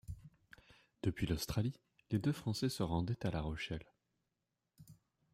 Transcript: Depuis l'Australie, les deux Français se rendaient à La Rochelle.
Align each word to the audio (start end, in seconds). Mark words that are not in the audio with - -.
Depuis 1.03 1.27
l'Australie, 1.27 1.79
les 2.09 2.17
deux 2.17 2.31
Français 2.31 2.69
se 2.69 2.81
rendaient 2.81 3.23
à 3.23 3.29
La 3.29 3.41
Rochelle. 3.41 3.85